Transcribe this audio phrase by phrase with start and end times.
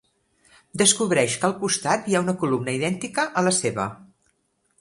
[0.81, 3.87] Descobreix que al costat hi ha una columna idèntica a la seva.